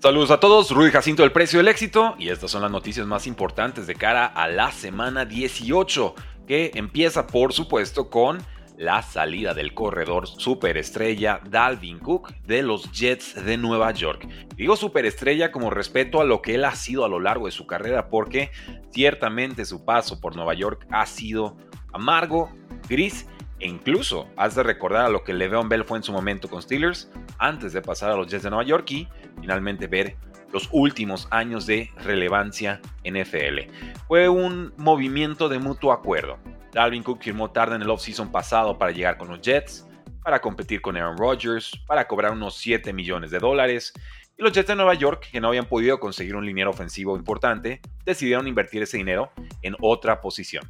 [0.00, 3.26] Saludos a todos, Rudy Jacinto del Precio del Éxito y estas son las noticias más
[3.26, 6.14] importantes de cara a la semana 18
[6.46, 8.38] que empieza por supuesto con
[8.78, 14.26] la salida del corredor superestrella Dalvin Cook de los Jets de Nueva York.
[14.56, 17.66] Digo superestrella como respeto a lo que él ha sido a lo largo de su
[17.66, 18.52] carrera porque
[18.92, 21.58] ciertamente su paso por Nueva York ha sido
[21.92, 22.50] amargo,
[22.88, 23.26] gris
[23.58, 26.62] e incluso has de recordar a lo que Le'Veon Bell fue en su momento con
[26.62, 29.08] Steelers antes de pasar a los Jets de Nueva York y
[29.40, 30.16] finalmente ver
[30.52, 33.70] los últimos años de relevancia NFL.
[34.08, 36.38] Fue un movimiento de mutuo acuerdo.
[36.72, 39.86] Dalvin Cook firmó tarde en el offseason pasado para llegar con los Jets,
[40.22, 43.92] para competir con Aaron Rodgers, para cobrar unos 7 millones de dólares.
[44.36, 47.80] Y los Jets de Nueva York, que no habían podido conseguir un liniero ofensivo importante,
[48.04, 49.32] decidieron invertir ese dinero
[49.62, 50.68] en otra posición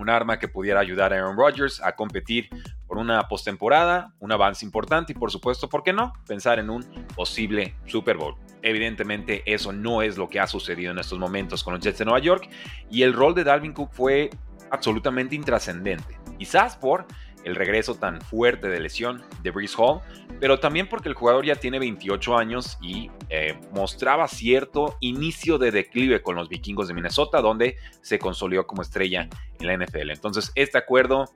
[0.00, 2.48] un arma que pudiera ayudar a Aaron Rodgers a competir
[2.90, 6.12] por una postemporada, un avance importante y por supuesto, ¿por qué no?
[6.26, 6.82] Pensar en un
[7.14, 8.34] posible Super Bowl.
[8.62, 12.04] Evidentemente eso no es lo que ha sucedido en estos momentos con los Jets de
[12.06, 12.50] Nueva York
[12.90, 14.30] y el rol de Dalvin Cook fue
[14.72, 16.18] absolutamente intrascendente.
[16.36, 17.06] Quizás por
[17.44, 20.00] el regreso tan fuerte de lesión de Brees Hall,
[20.40, 25.70] pero también porque el jugador ya tiene 28 años y eh, mostraba cierto inicio de
[25.70, 29.28] declive con los vikingos de Minnesota, donde se consolidó como estrella
[29.60, 30.10] en la NFL.
[30.10, 31.26] Entonces, este acuerdo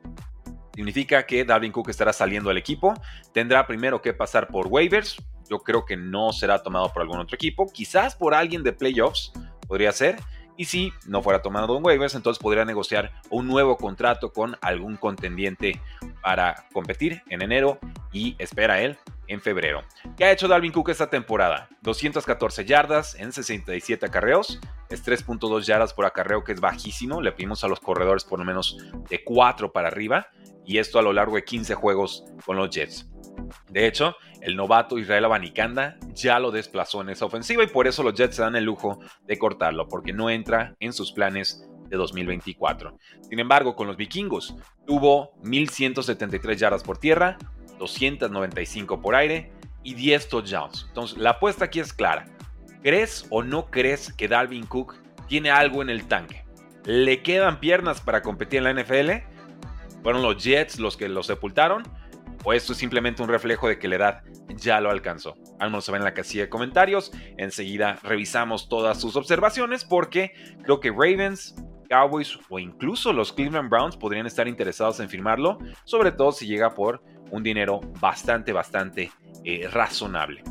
[0.74, 2.94] significa que Dalvin Cook estará saliendo del equipo,
[3.32, 5.16] tendrá primero que pasar por waivers,
[5.48, 9.32] yo creo que no será tomado por algún otro equipo, quizás por alguien de playoffs,
[9.66, 10.16] podría ser,
[10.56, 14.96] y si no fuera tomado en waivers, entonces podría negociar un nuevo contrato con algún
[14.96, 15.80] contendiente
[16.22, 17.78] para competir en enero
[18.12, 18.96] y espera él
[19.26, 19.82] en febrero.
[20.16, 21.68] ¿Qué ha hecho Dalvin Cook esta temporada?
[21.82, 24.60] 214 yardas en 67 acarreos.
[24.90, 27.20] Es 3.2 yardas por acarreo, que es bajísimo.
[27.20, 28.78] Le pedimos a los corredores por lo menos
[29.08, 30.28] de 4 para arriba.
[30.64, 33.08] Y esto a lo largo de 15 juegos con los Jets.
[33.68, 38.02] De hecho, el novato Israel Abanicanda ya lo desplazó en esa ofensiva y por eso
[38.02, 41.96] los Jets se dan el lujo de cortarlo, porque no entra en sus planes de
[41.96, 42.96] 2024.
[43.28, 44.54] Sin embargo, con los vikingos
[44.86, 47.38] tuvo 1173 yardas por tierra,
[47.78, 50.86] 295 por aire y 10 touchdowns.
[50.88, 52.26] Entonces, la apuesta aquí es clara.
[52.82, 56.44] ¿Crees o no crees que Dalvin Cook tiene algo en el tanque?
[56.84, 59.33] ¿Le quedan piernas para competir en la NFL?
[60.04, 61.82] ¿Fueron los Jets los que lo sepultaron?
[62.44, 64.22] o esto es simplemente un reflejo de que la edad
[64.54, 65.36] ya lo alcanzó.
[65.58, 67.10] Al se ven en la casilla de comentarios.
[67.38, 70.32] Enseguida revisamos todas sus observaciones porque
[70.62, 71.54] creo que Ravens,
[71.88, 76.74] Cowboys o incluso los Cleveland Browns podrían estar interesados en firmarlo, sobre todo si llega
[76.74, 79.10] por un dinero bastante, bastante
[79.42, 80.42] eh, razonable.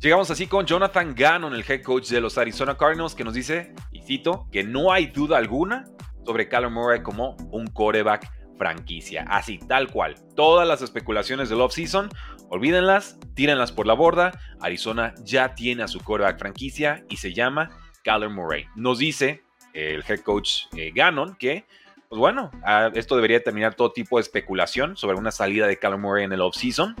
[0.00, 3.74] Llegamos así con Jonathan Gannon, el head coach de los Arizona Cardinals, que nos dice,
[3.90, 5.86] y cito, que no hay duda alguna
[6.28, 9.24] sobre Callum Murray como un quarterback franquicia.
[9.28, 10.14] Así, tal cual.
[10.36, 12.10] Todas las especulaciones del off-season,
[12.50, 14.38] olvídenlas, tírenlas por la borda.
[14.60, 17.70] Arizona ya tiene a su quarterback franquicia y se llama
[18.04, 18.66] Kyler Murray.
[18.76, 21.64] Nos dice el head coach eh, Gannon que,
[22.10, 22.50] pues bueno,
[22.92, 26.42] esto debería terminar todo tipo de especulación sobre una salida de Kyler Murray en el
[26.42, 26.94] off-season.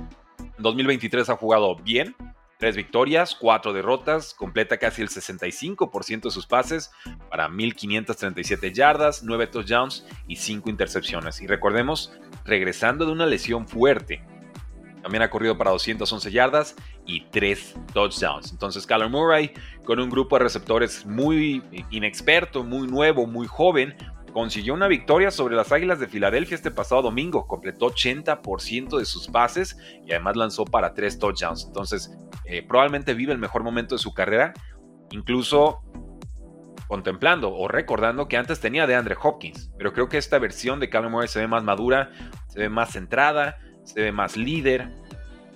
[0.56, 2.16] 2023 ha jugado bien,
[2.58, 6.90] Tres victorias, cuatro derrotas, completa casi el 65% de sus pases
[7.30, 11.40] para 1.537 yardas, 9 touchdowns y 5 intercepciones.
[11.40, 12.12] Y recordemos,
[12.44, 14.24] regresando de una lesión fuerte,
[15.02, 16.74] también ha corrido para 211 yardas
[17.06, 18.50] y 3 touchdowns.
[18.50, 19.52] Entonces, Kyler Murray,
[19.84, 23.94] con un grupo de receptores muy inexperto, muy nuevo, muy joven,
[24.32, 29.28] consiguió una victoria sobre las Águilas de Filadelfia este pasado domingo, completó 80% de sus
[29.28, 31.66] pases y además lanzó para 3 touchdowns.
[31.66, 34.54] Entonces, eh, probablemente vive el mejor momento de su carrera,
[35.10, 35.82] incluso
[36.88, 40.88] contemplando o recordando que antes tenía de Andre Hopkins, pero creo que esta versión de
[40.88, 42.10] Callum Murray se ve más madura,
[42.48, 44.90] se ve más centrada, se ve más líder,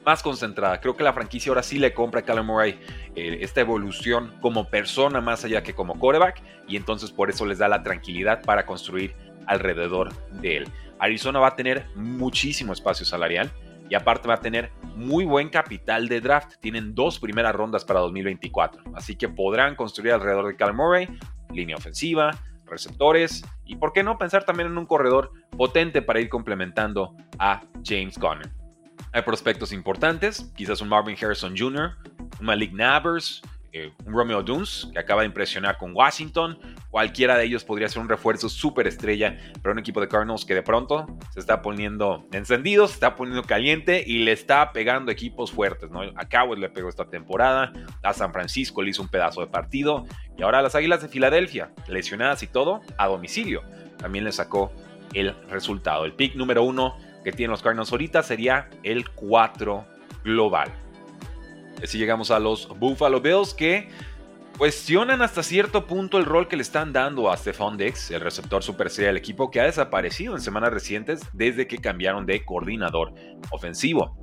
[0.04, 0.80] más concentrada.
[0.80, 2.78] Creo que la franquicia ahora sí le compra a Callum Murray
[3.14, 7.58] eh, esta evolución como persona más allá que como quarterback y entonces por eso les
[7.58, 9.14] da la tranquilidad para construir
[9.46, 10.68] alrededor de él.
[10.98, 13.50] Arizona va a tener muchísimo espacio salarial
[13.90, 16.54] y aparte va a tener muy buen capital de draft.
[16.60, 21.08] Tienen dos primeras rondas para 2024, así que podrán construir alrededor de Callum Murray
[21.52, 22.30] línea ofensiva,
[22.66, 27.62] receptores y por qué no pensar también en un corredor potente para ir complementando a
[27.84, 28.61] James Conner.
[29.12, 31.92] Hay prospectos importantes, quizás un Marvin Harrison Jr.,
[32.40, 33.42] un Malik Nabers,
[33.74, 36.58] eh, un Romeo Dunes, que acaba de impresionar con Washington.
[36.90, 40.54] Cualquiera de ellos podría ser un refuerzo súper estrella para un equipo de Cardinals que
[40.54, 45.52] de pronto se está poniendo encendido, se está poniendo caliente y le está pegando equipos
[45.52, 45.90] fuertes.
[45.90, 46.02] ¿no?
[46.02, 47.72] A Cowboys le pegó esta temporada,
[48.02, 50.04] a San Francisco le hizo un pedazo de partido
[50.36, 53.62] y ahora a las Águilas de Filadelfia, lesionadas y todo, a domicilio.
[53.96, 54.70] También le sacó
[55.14, 56.04] el resultado.
[56.04, 59.84] El pick número uno que tienen los Cardinals ahorita sería el 4
[60.24, 60.72] global.
[61.82, 63.88] Así llegamos a los Buffalo Bills que
[64.56, 68.62] cuestionan hasta cierto punto el rol que le están dando a Stephon Dex, el receptor
[68.62, 73.12] super del equipo que ha desaparecido en semanas recientes desde que cambiaron de coordinador
[73.50, 74.16] ofensivo.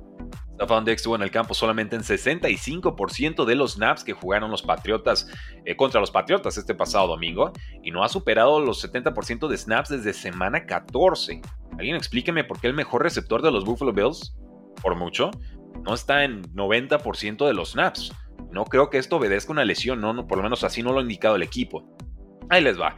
[0.54, 4.62] Stephon Dex estuvo en el campo solamente en 65% de los snaps que jugaron los
[4.62, 5.26] Patriotas
[5.64, 9.88] eh, contra los Patriotas este pasado domingo y no ha superado los 70% de snaps
[9.88, 11.40] desde semana 14.
[11.80, 14.36] Alguien explíqueme por qué el mejor receptor de los Buffalo Bills,
[14.82, 15.30] por mucho,
[15.82, 18.12] no está en 90% de los snaps.
[18.50, 21.02] No creo que esto obedezca una lesión, no, por lo menos así no lo ha
[21.02, 21.96] indicado el equipo.
[22.50, 22.96] Ahí les va.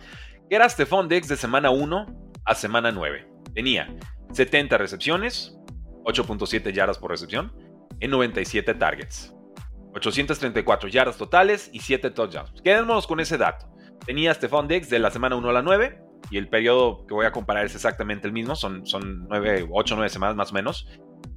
[0.51, 2.07] Era Stephon Dex de semana 1
[2.45, 3.29] a semana 9.
[3.55, 3.95] Tenía
[4.33, 5.57] 70 recepciones,
[6.03, 7.53] 8.7 yardas por recepción,
[8.01, 9.33] en 97 targets.
[9.95, 12.61] 834 yardas totales y 7 touchdowns.
[12.65, 13.73] Quedémonos con ese dato.
[14.05, 17.27] Tenía Stephon Dex de la semana 1 a la 9 y el periodo que voy
[17.27, 20.87] a comparar es exactamente el mismo, son, son 9, 8 9 semanas más o menos.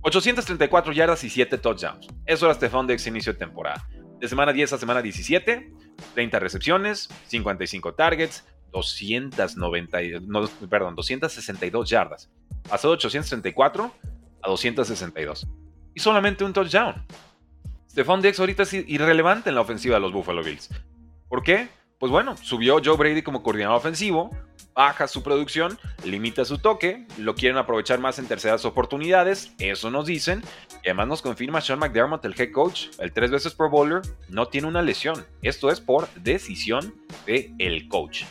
[0.02, 2.08] 834 yardas y 7 touchdowns.
[2.26, 3.88] Eso era Stephon Dex inicio de temporada.
[4.20, 5.74] De semana 10 a semana 17,
[6.14, 9.98] 30 recepciones, 55 targets, 290,
[10.70, 12.30] perdón, 262 yardas.
[12.70, 13.92] Pasó de 834
[14.42, 15.48] a 262.
[15.94, 17.06] Y solamente un touchdown.
[17.90, 20.70] Stephon Dex ahorita es irrelevante en la ofensiva de los Buffalo Bills.
[21.30, 21.70] ¿Por qué?
[22.00, 24.30] Pues bueno, subió Joe Brady como coordinador ofensivo,
[24.74, 30.06] baja su producción, limita su toque, lo quieren aprovechar más en terceras oportunidades, eso nos
[30.06, 30.44] dicen,
[30.84, 34.48] y además nos confirma Sean McDermott, el head coach, el tres veces Pro Bowler, no
[34.48, 35.26] tiene una lesión.
[35.42, 36.94] Esto es por decisión
[37.26, 38.24] del el coach.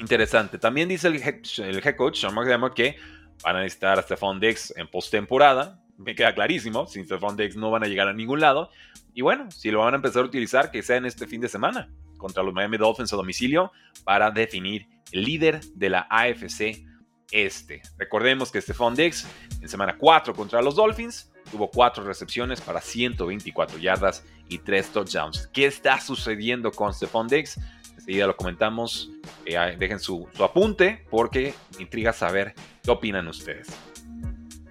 [0.00, 0.58] Interesante.
[0.58, 2.96] También dice el head, coach, Sean McDermott, que
[3.44, 5.80] van a necesitar a Stephon Diggs en postemporada.
[5.96, 8.70] Me queda clarísimo, sin Stephon Diggs no van a llegar a ningún lado.
[9.14, 11.48] Y bueno, si lo van a empezar a utilizar, que sea en este fin de
[11.48, 13.72] semana contra los Miami Dolphins a domicilio
[14.04, 16.84] para definir el líder de la AFC
[17.30, 17.82] Este.
[17.96, 19.26] Recordemos que Stephon Diggs
[19.60, 25.48] en semana 4 contra los Dolphins tuvo 4 recepciones para 124 yardas y 3 touchdowns.
[25.52, 27.58] ¿Qué está sucediendo con Stephon Diggs?
[27.94, 29.10] Enseguida lo comentamos.
[29.44, 33.68] Eh, dejen su, su, apunte porque intriga saber qué opinan ustedes.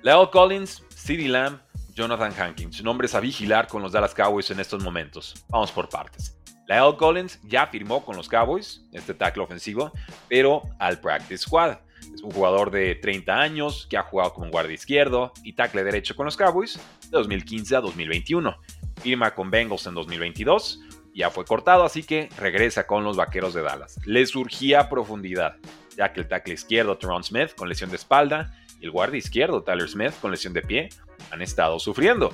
[0.02, 1.60] Leo Collins, CeeDee Lamb,
[1.94, 2.84] Jonathan Hankins.
[2.84, 5.34] Nombres a vigilar con los Dallas Cowboys en estos momentos.
[5.50, 6.37] Vamos por partes.
[6.68, 9.92] Lyle Collins ya firmó con los Cowboys, este tackle ofensivo,
[10.28, 11.78] pero al practice squad.
[12.14, 16.16] Es un jugador de 30 años que ha jugado como guardia izquierdo y tackle derecho
[16.16, 18.56] con los Cowboys de 2015 a 2021.
[19.02, 20.82] Firma con Bengals en 2022,
[21.14, 24.00] ya fue cortado, así que regresa con los Vaqueros de Dallas.
[24.06, 25.56] Le surgía profundidad,
[25.96, 29.64] ya que el tackle izquierdo Teron Smith con lesión de espalda y el guardia izquierdo
[29.64, 30.90] Tyler Smith con lesión de pie
[31.32, 32.32] han estado sufriendo.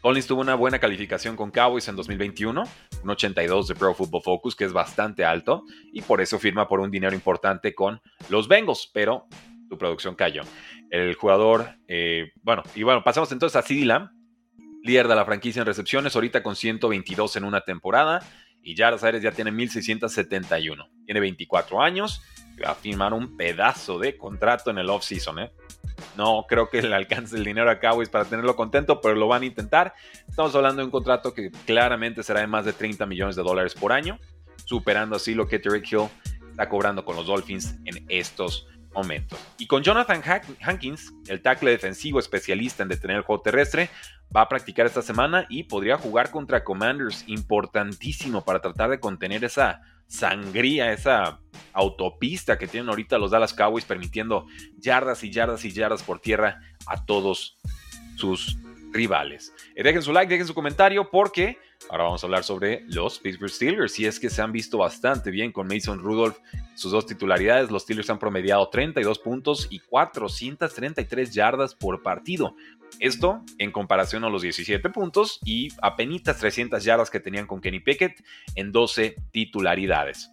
[0.00, 2.64] Collins tuvo una buena calificación con Cowboys en 2021,
[3.02, 6.80] un 82 de Pro Football Focus, que es bastante alto, y por eso firma por
[6.80, 9.26] un dinero importante con los Bengals, pero
[9.68, 10.42] su producción cayó.
[10.90, 14.10] El jugador, eh, bueno, y bueno, pasamos entonces a Lamb,
[14.84, 18.22] líder de la franquicia en recepciones, ahorita con 122 en una temporada,
[18.62, 20.88] y Jaros Aires ya tiene 1671.
[21.06, 22.22] Tiene 24 años,
[22.64, 25.52] a firmar un pedazo de contrato en el off-season, ¿eh?
[26.16, 29.42] No creo que le alcance el dinero a Cowboys para tenerlo contento, pero lo van
[29.42, 29.94] a intentar.
[30.28, 33.74] Estamos hablando de un contrato que claramente será de más de 30 millones de dólares
[33.74, 34.18] por año,
[34.64, 36.08] superando así lo que Derek Hill
[36.50, 39.38] está cobrando con los Dolphins en estos momentos.
[39.58, 40.22] Y con Jonathan
[40.60, 43.90] Hankins, el tackle defensivo especialista en detener el juego terrestre,
[44.34, 49.44] va a practicar esta semana y podría jugar contra Commanders, importantísimo para tratar de contener
[49.44, 51.40] esa sangría, esa
[51.72, 54.46] autopista que tienen ahorita los Dallas Cowboys, permitiendo
[54.78, 57.58] yardas y yardas y yardas por tierra a todos
[58.16, 58.58] sus
[58.90, 59.52] rivales.
[59.76, 61.58] Eh, dejen su like, dejen su comentario porque
[61.88, 63.98] ahora vamos a hablar sobre los Pittsburgh Steelers.
[63.98, 66.38] Y es que se han visto bastante bien con Mason Rudolph,
[66.74, 67.70] sus dos titularidades.
[67.70, 72.54] Los Steelers han promediado 32 puntos y 433 yardas por partido.
[73.00, 77.80] Esto en comparación a los 17 puntos y apenas 300 yardas que tenían con Kenny
[77.80, 80.30] Pickett en 12 titularidades.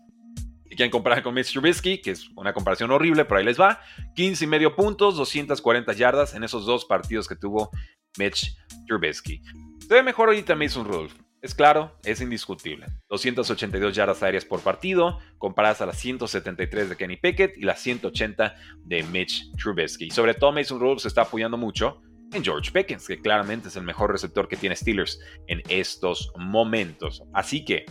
[0.64, 3.82] Si quieren comparar con Mitch Trubisky, que es una comparación horrible, pero ahí les va.
[4.16, 7.70] 15 y medio puntos, 240 yardas en esos dos partidos que tuvo
[8.18, 9.42] Mitch Trubisky.
[9.88, 11.25] Se ve mejor ahorita Mason Rudolph.
[11.46, 12.88] Es claro, es indiscutible.
[13.08, 18.56] 282 yardas aéreas por partido, comparadas a las 173 de Kenny Pickett y las 180
[18.84, 20.06] de Mitch Trubisky.
[20.06, 22.02] Y sobre todo Mason Rudolph se está apoyando mucho
[22.34, 27.22] en George Pickens, que claramente es el mejor receptor que tiene Steelers en estos momentos.
[27.32, 27.86] Así que,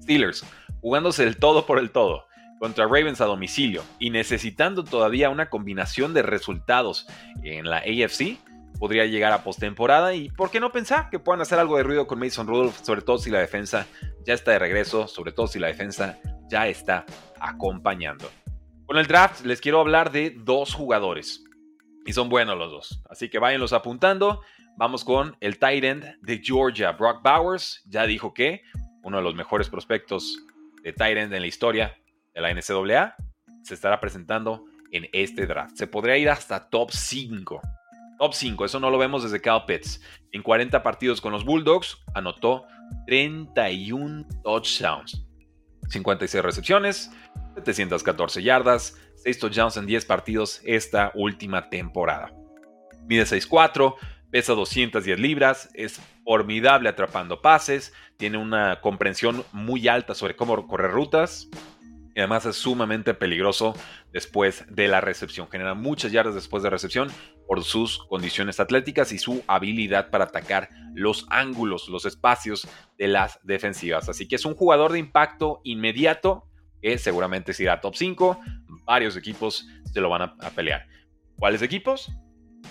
[0.00, 0.42] Steelers,
[0.80, 2.24] jugándose el todo por el todo
[2.58, 7.06] contra Ravens a domicilio y necesitando todavía una combinación de resultados
[7.42, 8.38] en la AFC,
[8.78, 12.06] podría llegar a postemporada y por qué no pensar que puedan hacer algo de ruido
[12.06, 13.86] con Mason Rudolph, sobre todo si la defensa
[14.24, 16.18] ya está de regreso, sobre todo si la defensa
[16.48, 17.04] ya está
[17.40, 18.30] acompañando.
[18.86, 21.44] Con el draft les quiero hablar de dos jugadores
[22.06, 24.42] y son buenos los dos, así que váyanlos apuntando.
[24.76, 28.62] Vamos con el tight end de Georgia, Brock Bowers, ya dijo que
[29.02, 30.38] uno de los mejores prospectos
[30.82, 31.98] de tight end en la historia
[32.34, 33.16] de la NCAA
[33.62, 35.76] se estará presentando en este draft.
[35.76, 37.60] Se podría ir hasta top 5.
[38.18, 40.00] Top 5, eso no lo vemos desde Cal Pitts.
[40.32, 42.64] En 40 partidos con los Bulldogs, anotó
[43.06, 45.24] 31 touchdowns,
[45.88, 47.12] 56 recepciones,
[47.54, 52.32] 714 yardas, 6 touchdowns en 10 partidos esta última temporada.
[53.06, 53.94] Mide 6'4,
[54.30, 60.90] pesa 210 libras, es formidable atrapando pases, tiene una comprensión muy alta sobre cómo correr
[60.90, 61.48] rutas,
[62.14, 63.74] y además es sumamente peligroso
[64.12, 65.48] después de la recepción.
[65.48, 67.08] Genera muchas yardas después de recepción
[67.48, 73.40] por sus condiciones atléticas y su habilidad para atacar los ángulos, los espacios de las
[73.42, 74.10] defensivas.
[74.10, 76.44] Así que es un jugador de impacto inmediato
[76.82, 78.40] que seguramente se irá top 5.
[78.84, 80.86] Varios equipos se lo van a, pelear.
[81.36, 82.12] ¿Cuáles equipos?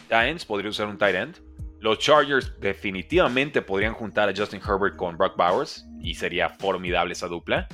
[0.09, 1.37] Giants podría usar un tight end.
[1.79, 7.27] Los Chargers definitivamente podrían juntar a Justin Herbert con Brock Bowers y sería formidable esa
[7.27, 7.67] dupla.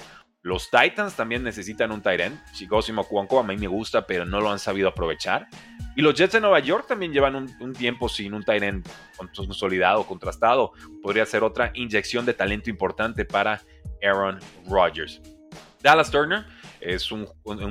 [0.43, 2.37] Los Titans también necesitan un tight end.
[2.53, 5.47] Shigoshi Mokuonko a mí me gusta, pero no lo han sabido aprovechar.
[5.95, 8.85] Y los Jets de Nueva York también llevan un, tiempo sin un tight
[9.33, 10.73] consolidado, contrastado.
[11.01, 13.61] Podría ser otra inyección de talento importante para
[14.03, 15.21] Aaron Rodgers.
[15.81, 16.45] Dallas Turner
[16.81, 17.25] es un,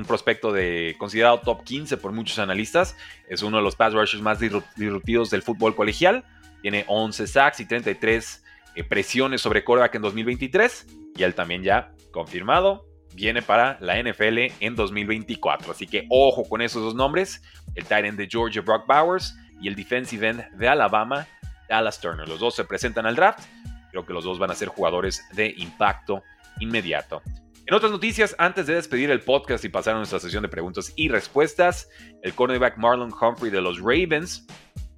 [0.07, 2.97] prospecto de considerado top 15 por muchos analistas.
[3.29, 6.23] Es uno de los pass rushers más disruptivos del fútbol colegial.
[6.63, 10.87] Tiene 11 sacks y 33 eh, presiones sobre quarterback en 2023.
[11.17, 15.73] Y él también ya confirmado, viene para la NFL en 2024.
[15.73, 17.41] Así que ojo con esos dos nombres,
[17.75, 21.27] el tight end de Georgia Brock Bowers y el defensive end de Alabama,
[21.67, 22.27] Dallas Turner.
[22.27, 23.45] Los dos se presentan al draft.
[23.91, 26.23] Creo que los dos van a ser jugadores de impacto
[26.59, 27.21] inmediato.
[27.65, 30.91] En otras noticias, antes de despedir el podcast y pasar a nuestra sesión de preguntas
[30.95, 31.89] y respuestas,
[32.21, 34.45] el cornerback Marlon Humphrey de los Ravens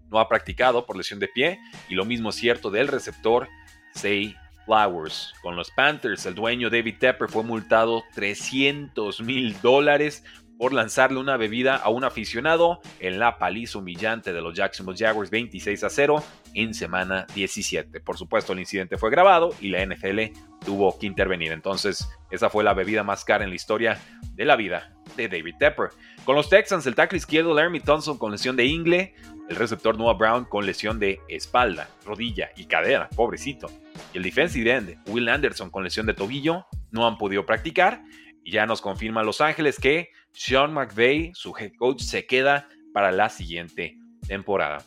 [0.10, 3.48] no ha practicado por lesión de pie y lo mismo es cierto del receptor
[3.94, 5.34] Say Flowers.
[5.42, 10.24] Con los Panthers, el dueño David Tepper fue multado 300 mil dólares
[10.58, 15.30] por lanzarle una bebida a un aficionado en la paliza humillante de los Jacksonville Jaguars
[15.30, 18.00] 26 a 0 en semana 17.
[18.00, 20.34] Por supuesto, el incidente fue grabado y la NFL
[20.66, 21.52] tuvo que intervenir.
[21.52, 24.00] Entonces, esa fue la bebida más cara en la historia
[24.34, 25.90] de la vida de David Tepper.
[26.24, 29.14] Con los Texans, el tackle izquierdo Laramie Thompson con lesión de ingle,
[29.50, 33.70] el receptor Noah Brown con lesión de espalda, rodilla y cadera, pobrecito.
[34.14, 38.04] Y el defensive end Will Anderson con lesión de tobillo no han podido practicar.
[38.44, 43.12] Y ya nos confirma Los Ángeles que Sean McVay, su head coach, se queda para
[43.12, 44.84] la siguiente temporada.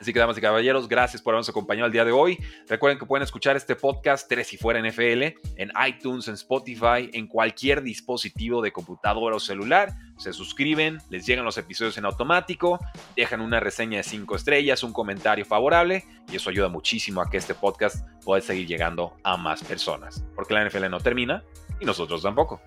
[0.00, 2.38] Así que, damas y caballeros, gracias por habernos acompañado el día de hoy.
[2.68, 5.22] Recuerden que pueden escuchar este podcast Tres y Fuera NFL
[5.56, 9.92] en iTunes, en Spotify, en cualquier dispositivo de computadora o celular.
[10.16, 12.78] Se suscriben, les llegan los episodios en automático,
[13.14, 17.36] dejan una reseña de cinco estrellas, un comentario favorable y eso ayuda muchísimo a que
[17.36, 20.24] este podcast pueda seguir llegando a más personas.
[20.34, 21.44] Porque la NFL no termina
[21.78, 22.62] y nosotros tampoco.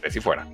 [0.00, 0.46] Tres y Fuera.